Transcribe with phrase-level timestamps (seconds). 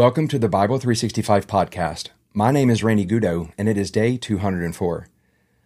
[0.00, 2.08] Welcome to the Bible 365 podcast.
[2.32, 5.08] My name is Randy Goudeau, and it is day 204.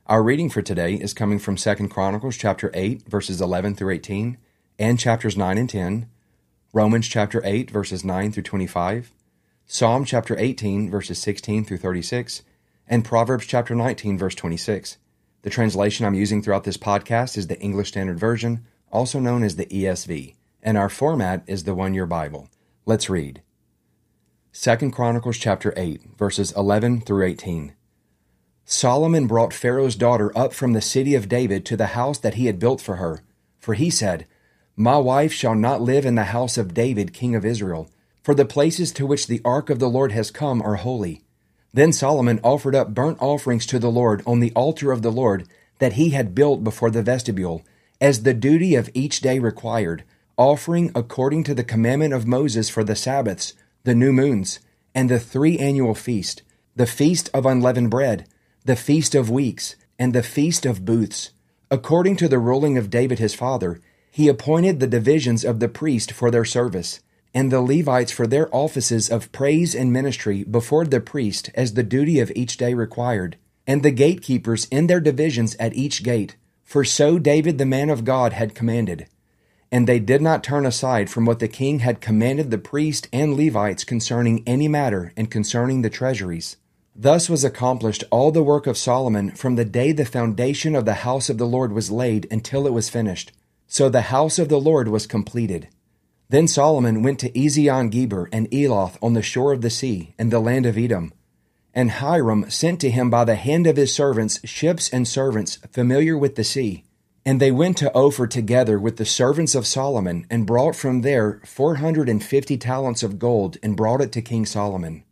[0.08, 4.36] Our reading for today is coming from 2 Chronicles chapter 8, verses 11 through 18,
[4.76, 6.08] and chapters 9 and 10,
[6.72, 9.12] Romans chapter 8, verses 9 through 25,
[9.66, 12.42] Psalm chapter 18, verses 16 through 36,
[12.88, 14.96] and Proverbs chapter 19, verse 26.
[15.42, 19.54] The translation I'm using throughout this podcast is the English Standard Version, also known as
[19.54, 22.48] the ESV, and our format is the One Year Bible.
[22.84, 23.43] Let's read.
[24.56, 27.74] 2 Chronicles chapter 8, verses 11 through 18.
[28.64, 32.46] Solomon brought Pharaoh's daughter up from the city of David to the house that he
[32.46, 33.24] had built for her.
[33.58, 34.28] For he said,
[34.76, 37.90] My wife shall not live in the house of David, king of Israel,
[38.22, 41.24] for the places to which the ark of the Lord has come are holy.
[41.72, 45.48] Then Solomon offered up burnt offerings to the Lord on the altar of the Lord
[45.80, 47.64] that he had built before the vestibule,
[48.00, 50.04] as the duty of each day required,
[50.36, 53.54] offering according to the commandment of Moses for the Sabbaths
[53.84, 54.60] the new moons,
[54.94, 56.42] and the three annual feast,
[56.74, 58.26] the feast of unleavened bread,
[58.64, 61.30] the feast of weeks, and the feast of booths.
[61.70, 66.12] According to the ruling of David his father, he appointed the divisions of the priest
[66.12, 67.00] for their service,
[67.34, 71.82] and the Levites for their offices of praise and ministry before the priest as the
[71.82, 76.84] duty of each day required, and the gatekeepers in their divisions at each gate, for
[76.84, 79.08] so David the man of God had commanded.
[79.74, 83.34] And they did not turn aside from what the king had commanded the priest and
[83.34, 86.56] Levites concerning any matter and concerning the treasuries.
[86.94, 91.02] Thus was accomplished all the work of Solomon from the day the foundation of the
[91.02, 93.32] house of the Lord was laid until it was finished.
[93.66, 95.66] So the house of the Lord was completed.
[96.28, 100.30] Then Solomon went to Ezion Geber and Eloth on the shore of the sea, in
[100.30, 101.12] the land of Edom.
[101.74, 106.16] And Hiram sent to him by the hand of his servants ships and servants familiar
[106.16, 106.84] with the sea.
[107.26, 111.40] And they went to Ophir together with the servants of Solomon, and brought from there
[111.44, 115.04] four hundred and fifty talents of gold, and brought it to King Solomon.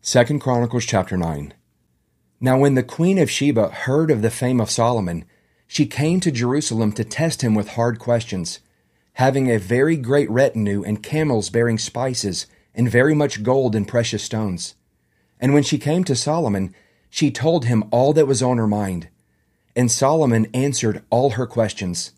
[0.00, 1.52] Second Chronicles chapter 9.
[2.40, 5.26] Now when the queen of Sheba heard of the fame of Solomon,
[5.66, 8.60] she came to Jerusalem to test him with hard questions,
[9.14, 14.22] having a very great retinue and camels bearing spices, and very much gold and precious
[14.22, 14.74] stones.
[15.38, 16.74] And when she came to Solomon,
[17.10, 19.08] she told him all that was on her mind.
[19.76, 22.12] And Solomon answered all her questions.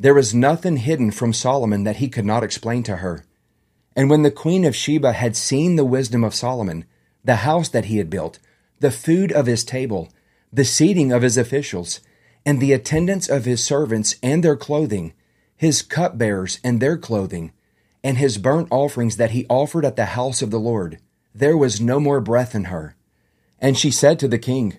[0.00, 3.24] There was nothing hidden from Solomon that he could not explain to her.
[3.96, 6.84] And when the queen of Sheba had seen the wisdom of Solomon,
[7.24, 8.38] the house that he had built,
[8.80, 10.08] the food of his table,
[10.52, 12.00] the seating of his officials,
[12.46, 15.12] and the attendance of his servants and their clothing,
[15.56, 17.52] his cupbearers and their clothing,
[18.04, 20.98] and his burnt offerings that he offered at the house of the Lord,
[21.34, 22.94] there was no more breath in her.
[23.60, 24.78] And she said to the king,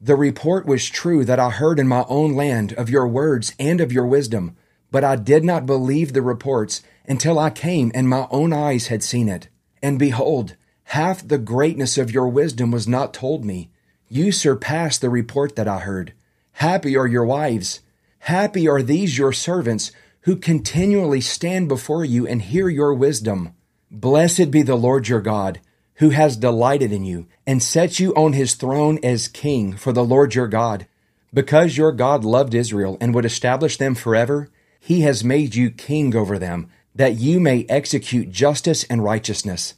[0.00, 3.80] the report was true that I heard in my own land of your words and
[3.80, 4.54] of your wisdom,
[4.90, 9.02] but I did not believe the reports until I came and my own eyes had
[9.02, 9.48] seen it.
[9.82, 10.54] And behold,
[10.84, 13.70] half the greatness of your wisdom was not told me.
[14.08, 16.12] You surpass the report that I heard.
[16.52, 17.80] Happy are your wives.
[18.20, 19.92] Happy are these your servants
[20.22, 23.54] who continually stand before you and hear your wisdom.
[23.90, 25.60] Blessed be the Lord your God
[25.96, 30.04] who has delighted in you and set you on his throne as king for the
[30.04, 30.86] Lord your God.
[31.32, 34.48] Because your God loved Israel and would establish them forever,
[34.78, 39.74] he has made you king over them, that you may execute justice and righteousness.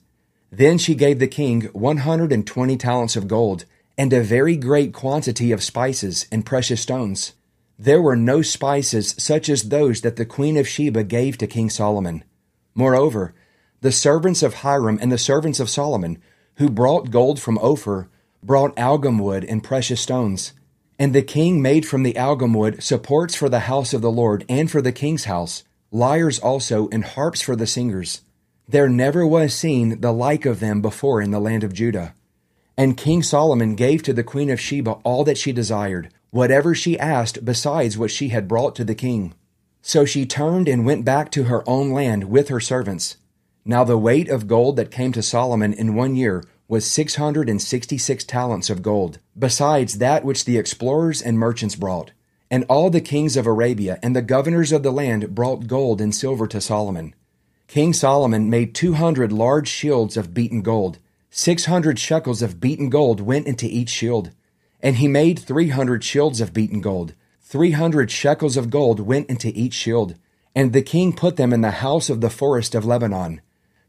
[0.51, 3.65] Then she gave the king 120 talents of gold
[3.97, 7.35] and a very great quantity of spices and precious stones.
[7.79, 11.71] There were no spices such as those that the queen of Sheba gave to King
[11.71, 12.25] Solomon.
[12.75, 13.35] Moreover,
[13.81, 16.21] the servants of Hiram and the servants of Solomon,
[16.57, 18.09] who brought gold from Ophir,
[18.43, 20.53] brought algum wood and precious stones.
[20.99, 24.45] And the king made from the algum wood supports for the house of the Lord
[24.49, 25.63] and for the king's house,
[25.93, 28.23] lyres also and harps for the singers.
[28.69, 32.15] There never was seen the like of them before in the land of Judah.
[32.77, 36.99] And King Solomon gave to the queen of Sheba all that she desired, whatever she
[36.99, 39.35] asked besides what she had brought to the king.
[39.81, 43.17] So she turned and went back to her own land with her servants.
[43.71, 48.71] Now the weight of gold that came to Solomon in one year was 666 talents
[48.71, 52.13] of gold, besides that which the explorers and merchants brought.
[52.51, 56.15] And all the kings of Arabia and the governors of the land brought gold and
[56.15, 57.15] silver to Solomon.
[57.67, 60.99] King Solomon made 200 large shields of beaten gold.
[61.29, 64.31] 600 shekels of beaten gold went into each shield.
[64.81, 67.13] And he made 300 shields of beaten gold.
[67.43, 70.15] 300 shekels of gold went into each shield.
[70.55, 73.43] And the king put them in the house of the forest of Lebanon.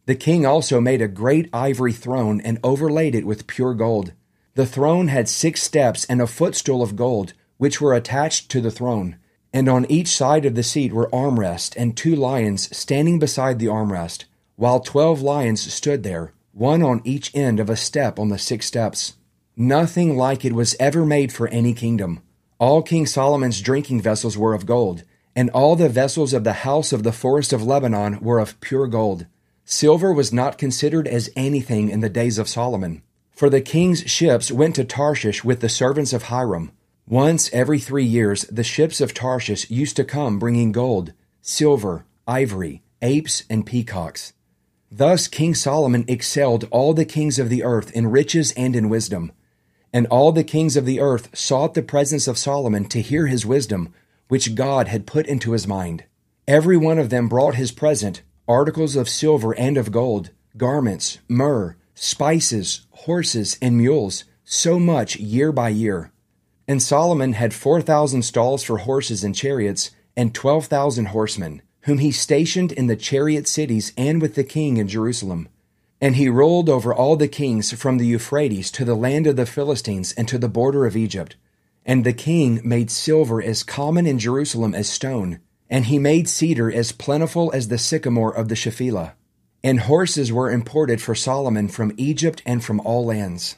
[0.09, 4.13] The king also made a great ivory throne and overlaid it with pure gold.
[4.55, 8.71] The throne had six steps and a footstool of gold, which were attached to the
[8.71, 9.17] throne.
[9.53, 13.67] And on each side of the seat were armrests and two lions standing beside the
[13.67, 14.23] armrest,
[14.55, 18.65] while twelve lions stood there, one on each end of a step on the six
[18.65, 19.13] steps.
[19.55, 22.23] Nothing like it was ever made for any kingdom.
[22.57, 25.03] All King Solomon's drinking vessels were of gold,
[25.35, 28.87] and all the vessels of the house of the forest of Lebanon were of pure
[28.87, 29.27] gold.
[29.71, 33.03] Silver was not considered as anything in the days of Solomon.
[33.29, 36.71] For the king's ships went to Tarshish with the servants of Hiram.
[37.07, 41.13] Once every three years, the ships of Tarshish used to come bringing gold,
[41.43, 44.33] silver, ivory, apes, and peacocks.
[44.91, 49.31] Thus King Solomon excelled all the kings of the earth in riches and in wisdom.
[49.93, 53.45] And all the kings of the earth sought the presence of Solomon to hear his
[53.45, 53.93] wisdom,
[54.29, 56.05] which God had put into his mind.
[56.47, 61.77] Every one of them brought his present, articles of silver and of gold, garments, myrrh,
[61.93, 66.11] spices, horses, and mules, so much year by year.
[66.67, 71.99] And Solomon had four thousand stalls for horses and chariots, and twelve thousand horsemen, whom
[71.99, 75.47] he stationed in the chariot cities and with the king in Jerusalem.
[76.01, 79.45] And he ruled over all the kings from the Euphrates to the land of the
[79.45, 81.35] Philistines and to the border of Egypt.
[81.85, 86.71] And the king made silver as common in Jerusalem as stone, and he made cedar
[86.71, 89.13] as plentiful as the sycamore of the Shephelah.
[89.63, 93.57] And horses were imported for Solomon from Egypt and from all lands.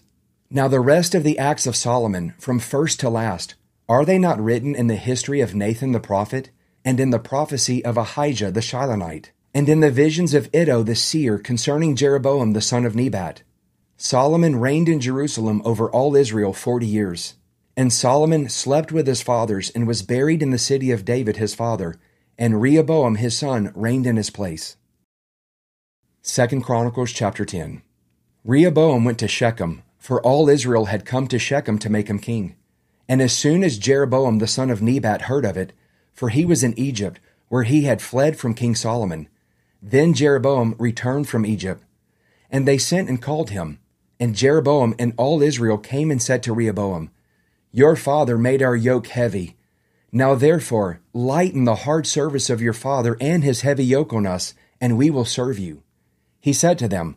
[0.49, 3.55] Now the rest of the acts of Solomon, from first to last,
[3.87, 6.49] are they not written in the history of Nathan the prophet,
[6.83, 9.29] and in the prophecy of Ahijah the Shilonite?
[9.53, 13.43] and in the visions of Iddo the seer concerning Jeroboam the son of Nebat.
[13.97, 17.35] Solomon reigned in Jerusalem over all Israel forty years.
[17.77, 21.55] And Solomon slept with his fathers and was buried in the city of David his
[21.55, 21.95] father,
[22.37, 24.75] and Rehoboam his son reigned in his place.
[26.23, 27.81] 2 Chronicles chapter 10
[28.43, 32.55] Rehoboam went to Shechem, for all Israel had come to Shechem to make him king.
[33.07, 35.73] And as soon as Jeroboam the son of Nebat heard of it,
[36.13, 39.27] for he was in Egypt, where he had fled from King Solomon,
[39.81, 41.83] then Jeroboam returned from Egypt,
[42.49, 43.79] and they sent and called him.
[44.19, 47.09] And Jeroboam and all Israel came and said to Rehoboam,
[47.71, 49.55] Your father made our yoke heavy.
[50.11, 54.53] Now therefore, lighten the hard service of your father and his heavy yoke on us,
[54.79, 55.83] and we will serve you.
[56.39, 57.15] He said to them,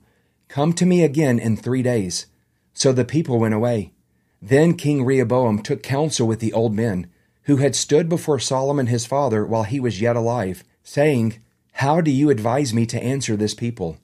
[0.48, 2.26] Come to me again in three days.
[2.72, 3.92] So the people went away.
[4.40, 7.08] Then King Rehoboam took counsel with the old men,
[7.44, 11.40] who had stood before Solomon his father while he was yet alive, saying,
[11.78, 13.98] how do you advise me to answer this people?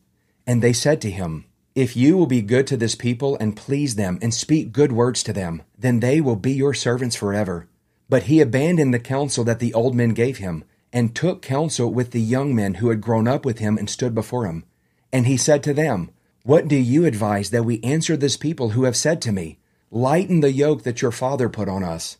[0.44, 1.44] And they said to him,
[1.76, 5.22] If you will be good to this people and please them and speak good words
[5.22, 7.68] to them, then they will be your servants forever.
[8.08, 12.10] But he abandoned the counsel that the old men gave him, and took counsel with
[12.10, 14.64] the young men who had grown up with him and stood before him.
[15.12, 16.10] And he said to them,
[16.42, 19.58] What do you advise that we answer this people who have said to me,
[19.92, 22.18] Lighten the yoke that your father put on us?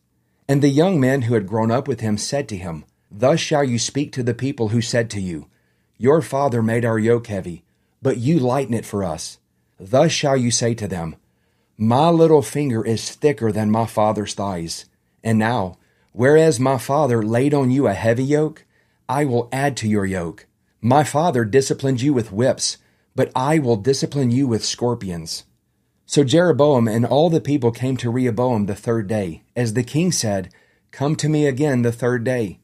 [0.49, 3.65] And the young men who had grown up with him said to him, Thus shall
[3.65, 5.49] you speak to the people who said to you,
[5.99, 7.65] Your father made our yoke heavy,
[8.01, 9.39] but you lighten it for us.
[9.81, 11.17] Thus shall you say to them,
[11.79, 14.85] My little finger is thicker than my father's thighs.
[15.25, 15.79] And now,
[16.13, 18.67] whereas my father laid on you a heavy yoke,
[19.09, 20.47] I will add to your yoke.
[20.83, 22.77] My father disciplined you with whips,
[23.17, 25.45] but I will discipline you with scorpions.
[26.05, 30.13] So Jeroboam and all the people came to Rehoboam the third day, as the king
[30.13, 30.53] said,
[30.91, 32.61] Come to me again the third day.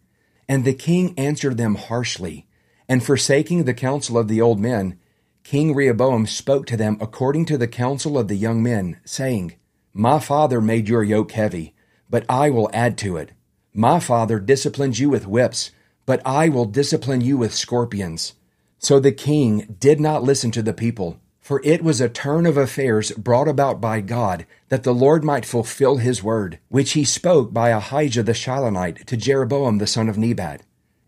[0.49, 2.47] And the king answered them harshly.
[2.89, 4.99] And forsaking the counsel of the old men,
[5.47, 9.55] King Rehoboam spoke to them according to the counsel of the young men, saying,
[9.95, 11.73] My father made your yoke heavy,
[12.11, 13.31] but I will add to it.
[13.73, 15.71] My father disciplined you with whips,
[16.05, 18.33] but I will discipline you with scorpions.
[18.81, 22.57] So the king did not listen to the people for it was a turn of
[22.57, 27.53] affairs brought about by God, that the Lord might fulfill his word, which he spoke
[27.53, 30.63] by Ahijah the Shilonite to Jeroboam the son of Nebat.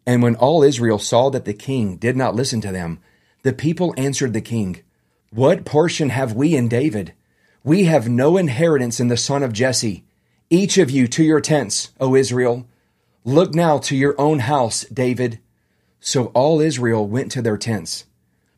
[0.07, 3.01] And when all Israel saw that the king did not listen to them,
[3.43, 4.83] the people answered the king,
[5.31, 7.15] What portion have we in David?
[7.65, 10.05] We have no inheritance in the son of Jesse.
[10.51, 12.67] Each of you to your tents, O Israel.
[13.25, 15.39] Look now to your own house, David.
[16.01, 18.07] So all Israel went to their tents.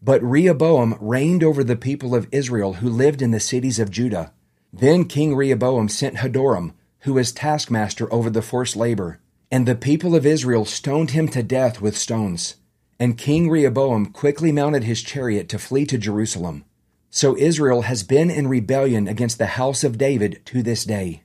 [0.03, 4.33] But Rehoboam reigned over the people of Israel who lived in the cities of Judah.
[4.73, 9.19] Then King Rehoboam sent Hadoram, who was taskmaster over the forced labor,
[9.51, 12.57] and the people of Israel stoned him to death with stones.
[13.01, 16.65] And King Rehoboam quickly mounted his chariot to flee to Jerusalem.
[17.09, 21.23] So Israel has been in rebellion against the house of David to this day.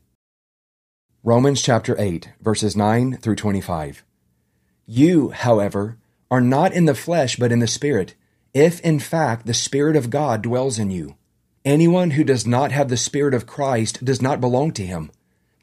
[1.23, 4.03] Romans chapter 8, verses 9 through 25.
[4.87, 5.97] You, however,
[6.31, 8.15] are not in the flesh but in the Spirit
[8.55, 11.17] if in fact the Spirit of God dwells in you.
[11.65, 15.11] Anyone who does not have the Spirit of Christ does not belong to him.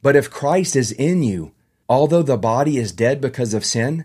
[0.02, 1.52] But if Christ is in you,
[1.88, 4.04] although the body is dead because of sin,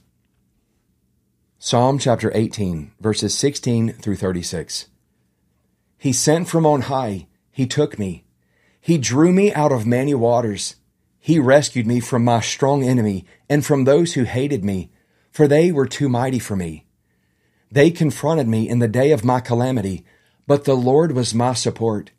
[1.63, 4.87] Psalm chapter 18, verses 16 through 36.
[5.99, 8.23] He sent from on high, he took me.
[8.79, 10.77] He drew me out of many waters.
[11.19, 14.89] He rescued me from my strong enemy and from those who hated me,
[15.31, 16.87] for they were too mighty for me.
[17.71, 20.03] They confronted me in the day of my calamity,
[20.47, 22.09] but the Lord was my support.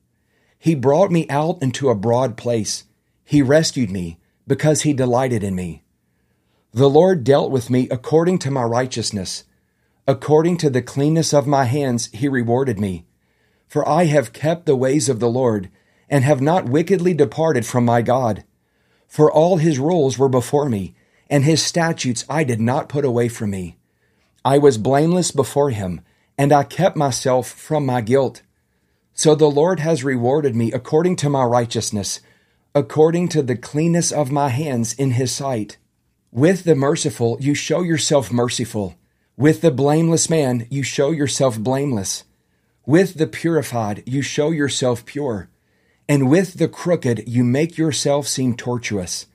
[0.57, 2.85] He brought me out into a broad place.
[3.25, 5.83] He rescued me because he delighted in me.
[6.75, 9.45] The Lord dealt with me according to my righteousness.
[10.09, 13.05] According to the cleanness of my hands, he rewarded me.
[13.69, 15.69] For I have kept the ways of the Lord,
[16.09, 18.45] and have not wickedly departed from my God.
[19.07, 20.95] For all his rules were before me,
[21.29, 23.77] and his statutes I did not put away from me.
[24.43, 26.01] I was blameless before him,
[26.39, 28.41] and I kept myself from my guilt.
[29.13, 32.21] So the Lord has rewarded me according to my righteousness,
[32.75, 35.77] according to the cleanness of my hands in his sight.
[36.35, 38.95] With the merciful, you show yourself merciful.
[39.37, 42.25] With the blameless man, you show yourself blameless.
[42.87, 45.51] With the purified, you show yourself pure.
[46.09, 49.27] And with the crooked, you make yourself seem tortuous.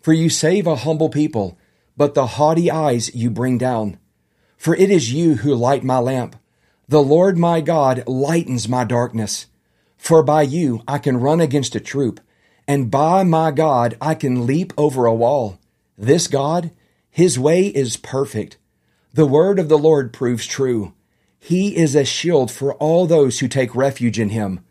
[0.00, 1.56] For you save a humble people,
[1.96, 4.00] but the haughty eyes you bring down.
[4.56, 6.34] For it is you who light my lamp.
[6.88, 9.46] The Lord my God lightens my darkness.
[9.96, 12.18] For by you I can run against a troop,
[12.66, 15.60] and by my God I can leap over a wall.
[15.96, 16.70] This God,
[17.10, 18.58] his way is perfect.
[19.12, 20.94] The word of the Lord proves true.
[21.38, 24.64] He is a shield for all those who take refuge in him.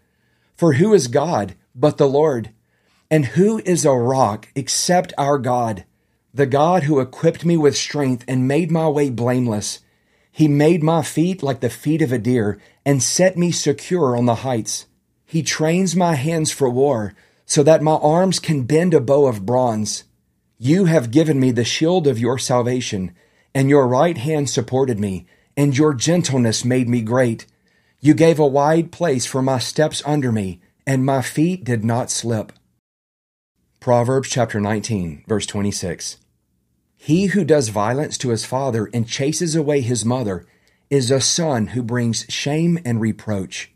[0.55, 2.49] For who is God but the Lord?
[3.09, 5.85] And who is a rock except our God?
[6.33, 9.79] The God who equipped me with strength and made my way blameless.
[10.31, 14.25] He made my feet like the feet of a deer and set me secure on
[14.25, 14.87] the heights.
[15.25, 17.13] He trains my hands for war
[17.45, 20.05] so that my arms can bend a bow of bronze.
[20.65, 23.13] You have given me the shield of your salvation,
[23.53, 25.25] and your right hand supported me,
[25.57, 27.45] and your gentleness made me great.
[27.99, 32.09] You gave a wide place for my steps under me, and my feet did not
[32.09, 32.53] slip.
[33.81, 36.15] Proverbs chapter 19, verse 26.
[36.95, 40.45] He who does violence to his father and chases away his mother
[40.89, 43.73] is a son who brings shame and reproach.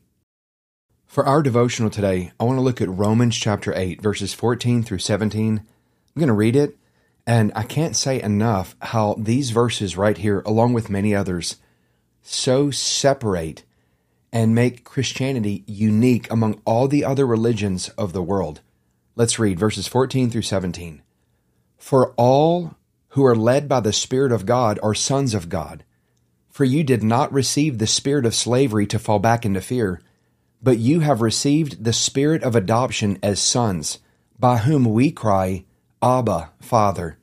[1.06, 5.00] For our devotional today, I want to look at Romans chapter 8, verses 14 through
[5.00, 5.66] 17
[6.18, 6.76] I'm going to read it,
[7.28, 11.58] and I can't say enough how these verses right here, along with many others,
[12.24, 13.62] so separate
[14.34, 18.62] and make Christianity unique among all the other religions of the world.
[19.16, 21.04] Let's read verses 14 through 17.
[21.78, 22.76] For all
[23.10, 25.84] who are led by the Spirit of God are sons of God.
[26.50, 30.02] For you did not receive the spirit of slavery to fall back into fear,
[30.64, 34.00] but you have received the spirit of adoption as sons,
[34.40, 35.64] by whom we cry,
[36.02, 37.18] Abba, Father.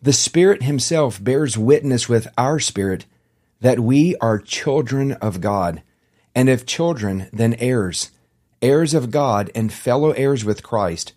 [0.00, 3.06] The Spirit Himself bears witness with our spirit
[3.60, 5.82] that we are children of God,
[6.34, 8.12] and if children, then heirs,
[8.62, 11.12] heirs of God and fellow heirs with Christ,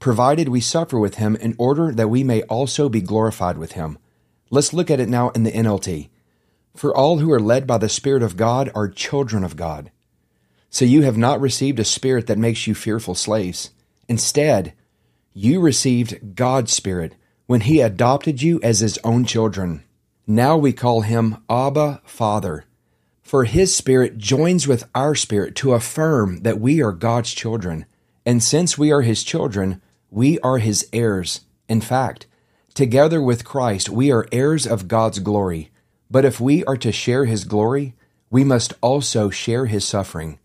[0.00, 3.98] provided we suffer with him in order that we may also be glorified with him.
[4.50, 6.08] Let's look at it now in the NLT.
[6.74, 9.90] For all who are led by the Spirit of God are children of God.
[10.68, 13.70] So you have not received a spirit that makes you fearful slaves.
[14.08, 14.74] Instead,
[15.38, 17.14] you received God's Spirit
[17.44, 19.84] when He adopted you as His own children.
[20.26, 22.64] Now we call Him Abba Father.
[23.22, 27.84] For His Spirit joins with our spirit to affirm that we are God's children.
[28.24, 31.42] And since we are His children, we are His heirs.
[31.68, 32.26] In fact,
[32.72, 35.70] together with Christ, we are heirs of God's glory.
[36.10, 37.94] But if we are to share His glory,
[38.30, 40.38] we must also share His suffering.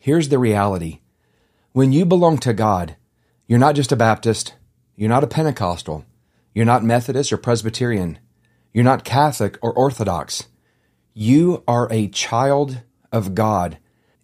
[0.00, 0.98] Here's the reality
[1.72, 2.96] when you belong to God,
[3.46, 4.54] you're not just a Baptist,
[4.96, 6.04] you're not a Pentecostal,
[6.54, 8.18] you're not Methodist or Presbyterian,
[8.72, 10.48] you're not Catholic or Orthodox.
[11.14, 13.78] You are a child of God,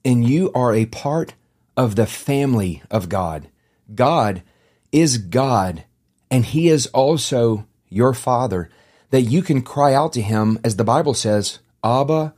[0.04, 1.34] and you are a part
[1.76, 3.48] of the family of God.
[3.94, 4.42] God
[4.90, 5.84] is God,
[6.30, 8.68] and He is also your Father,
[9.10, 12.34] that you can cry out to Him, as the Bible says, Abba,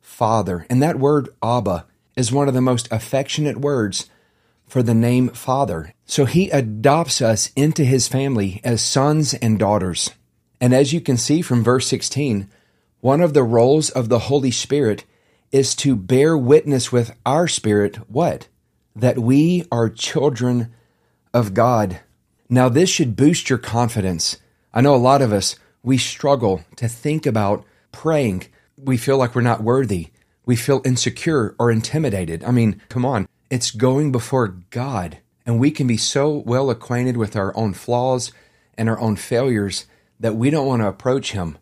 [0.00, 0.66] Father.
[0.68, 4.08] And that word, Abba, is one of the most affectionate words
[4.66, 5.92] for the name Father.
[6.04, 10.10] So he adopts us into his family as sons and daughters.
[10.60, 12.48] And as you can see from verse 16,
[13.00, 15.04] one of the roles of the Holy Spirit
[15.52, 18.48] is to bear witness with our spirit what?
[18.94, 20.74] That we are children
[21.32, 22.00] of God.
[22.48, 24.38] Now, this should boost your confidence.
[24.72, 28.46] I know a lot of us, we struggle to think about praying.
[28.76, 30.10] We feel like we're not worthy
[30.46, 32.44] we feel insecure or intimidated.
[32.44, 35.18] I mean, come on, it's going before God.
[35.44, 38.32] And we can be so well acquainted with our own flaws
[38.76, 39.86] and our own failures
[40.18, 41.58] that we don't want to approach Him.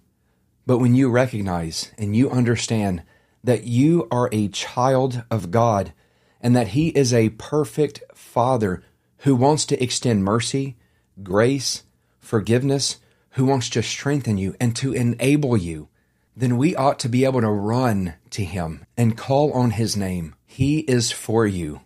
[0.66, 3.02] But when you recognize and you understand
[3.42, 5.92] that you are a child of God
[6.40, 8.82] and that He is a perfect Father
[9.18, 10.76] who wants to extend mercy,
[11.22, 11.82] grace,
[12.18, 12.98] forgiveness,
[13.32, 15.88] who wants to strengthen you and to enable you
[16.36, 20.34] then we ought to be able to run to him and call on his name.
[20.54, 21.80] He is for you.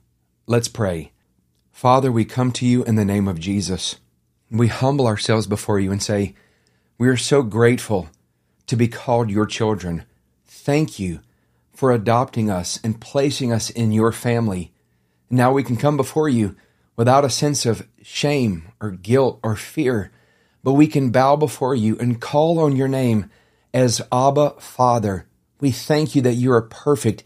[0.47, 1.13] Let's pray.
[1.73, 3.97] Father, we come to you in the name of Jesus.
[4.51, 6.35] We humble ourselves before you and say,
[6.99, 8.11] We are so grateful
[8.67, 10.05] to be called your children.
[10.45, 11.21] Thank you
[11.73, 14.71] for adopting us and placing us in your family.
[15.31, 16.55] Now we can come before you
[16.95, 20.13] without a sense of shame or guilt or fear,
[20.63, 23.31] but we can bow before you and call on your name
[23.73, 25.27] as Abba Father.
[25.59, 27.25] We thank you that you are perfect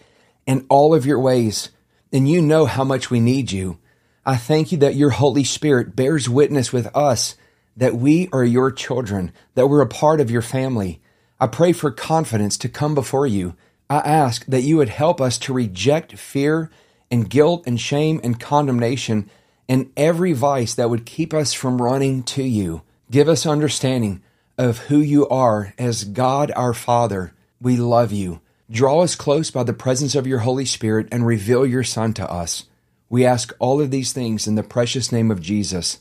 [0.52, 1.70] in all of your ways,
[2.12, 3.78] and you know how much we need you.
[4.26, 7.36] I thank you that your Holy Spirit bears witness with us
[7.74, 11.00] that we are your children, that we're a part of your family.
[11.40, 13.56] I pray for confidence to come before you.
[13.88, 16.70] I ask that you would help us to reject fear
[17.10, 19.30] and guilt and shame and condemnation
[19.70, 22.82] and every vice that would keep us from running to you.
[23.10, 24.22] Give us understanding
[24.58, 27.32] of who you are as God our Father.
[27.58, 28.41] We love you.
[28.72, 32.32] Draw us close by the presence of your Holy Spirit and reveal your Son to
[32.32, 32.64] us.
[33.10, 35.98] We ask all of these things in the precious name of Jesus.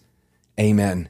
[0.57, 1.09] Amen.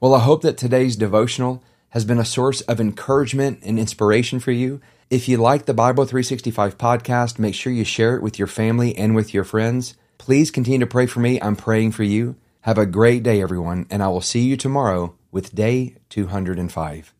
[0.00, 4.52] Well, I hope that today's devotional has been a source of encouragement and inspiration for
[4.52, 4.82] you.
[5.08, 8.94] If you like the Bible 365 podcast, make sure you share it with your family
[8.94, 9.94] and with your friends.
[10.18, 11.40] Please continue to pray for me.
[11.40, 12.36] I'm praying for you.
[12.62, 17.14] Have a great day, everyone, and I will see you tomorrow with day 205.